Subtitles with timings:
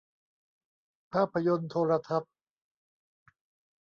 [1.13, 2.33] ภาพยนตร์โทรทัศน์